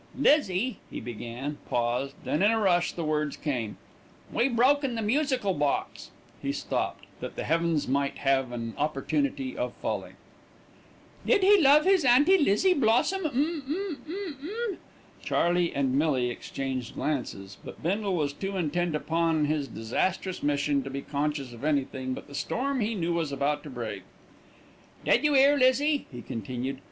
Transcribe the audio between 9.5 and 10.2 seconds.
of falling.